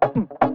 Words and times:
ம். 0.00 0.47